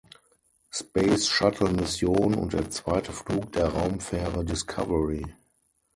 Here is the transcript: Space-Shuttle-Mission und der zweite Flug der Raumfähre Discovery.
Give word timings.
Space-Shuttle-Mission 0.71 2.33
und 2.33 2.53
der 2.53 2.71
zweite 2.71 3.11
Flug 3.11 3.51
der 3.51 3.67
Raumfähre 3.67 4.43
Discovery. 4.43 5.23